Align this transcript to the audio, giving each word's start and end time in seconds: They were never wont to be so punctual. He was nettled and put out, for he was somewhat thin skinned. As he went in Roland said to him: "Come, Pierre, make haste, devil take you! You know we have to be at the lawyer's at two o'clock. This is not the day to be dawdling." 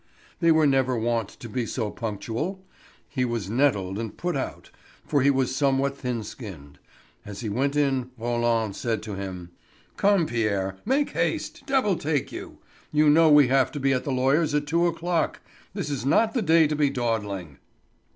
They 0.39 0.51
were 0.51 0.65
never 0.65 0.97
wont 0.97 1.29
to 1.29 1.47
be 1.47 1.67
so 1.67 1.91
punctual. 1.91 2.65
He 3.07 3.23
was 3.23 3.51
nettled 3.51 3.99
and 3.99 4.17
put 4.17 4.35
out, 4.35 4.71
for 5.05 5.21
he 5.21 5.29
was 5.29 5.55
somewhat 5.55 5.95
thin 5.95 6.23
skinned. 6.23 6.79
As 7.23 7.41
he 7.41 7.49
went 7.49 7.75
in 7.75 8.09
Roland 8.17 8.75
said 8.75 9.03
to 9.03 9.13
him: 9.13 9.51
"Come, 9.97 10.25
Pierre, 10.25 10.75
make 10.85 11.11
haste, 11.11 11.67
devil 11.67 11.95
take 11.95 12.31
you! 12.31 12.57
You 12.91 13.11
know 13.11 13.29
we 13.29 13.47
have 13.49 13.71
to 13.73 13.79
be 13.79 13.93
at 13.93 14.03
the 14.03 14.11
lawyer's 14.11 14.55
at 14.55 14.65
two 14.65 14.87
o'clock. 14.87 15.39
This 15.75 15.91
is 15.91 16.03
not 16.03 16.33
the 16.33 16.41
day 16.41 16.65
to 16.65 16.75
be 16.75 16.89
dawdling." 16.89 17.59